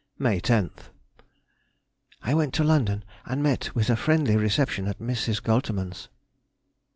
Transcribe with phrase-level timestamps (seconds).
[0.17, 5.43] May 10th.—I went to London, and met with a friendly reception at Mrs.
[5.43, 6.09] Goltermann's.